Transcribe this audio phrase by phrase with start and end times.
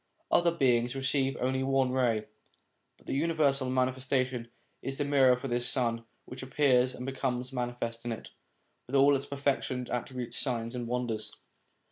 [0.31, 2.25] Other beings receive only one ray,
[2.97, 4.49] but the universal Manifestation
[4.81, 8.31] is the mirror for this Sun, which appears and becomes manifest in it,
[8.87, 11.31] with all its perfections, attributes, signs, and wonders.